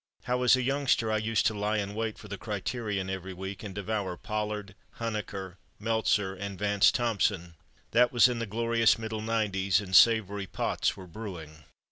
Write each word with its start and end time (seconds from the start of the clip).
How, 0.23 0.41
as 0.41 0.55
a 0.55 0.63
youngster, 0.63 1.11
I 1.11 1.17
used 1.17 1.45
to 1.45 1.53
lie 1.53 1.77
in 1.77 1.93
wait 1.93 2.17
for 2.17 2.27
the 2.27 2.39
Criterion 2.39 3.07
every 3.11 3.33
week, 3.35 3.61
and 3.61 3.75
devour 3.75 4.17
Pollard, 4.17 4.73
Huneker, 4.95 5.57
Meltzer 5.79 6.33
and 6.33 6.57
Vance 6.57 6.91
Thompson! 6.91 7.53
That 7.91 8.11
was 8.11 8.27
in 8.27 8.39
the 8.39 8.47
glorious 8.47 8.97
middle 8.97 9.21
nineties 9.21 9.79
and 9.79 9.95
savory 9.95 10.47
pots 10.47 10.97
were 10.97 11.05
brewing. 11.05 11.65